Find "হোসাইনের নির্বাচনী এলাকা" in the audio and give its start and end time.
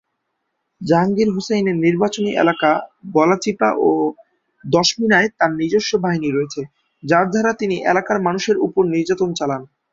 1.35-2.69